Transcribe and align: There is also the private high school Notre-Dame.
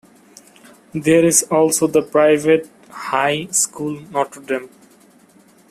There 0.95 1.23
is 1.23 1.43
also 1.51 1.85
the 1.85 2.01
private 2.01 2.67
high 2.89 3.45
school 3.51 3.99
Notre-Dame. 4.09 4.67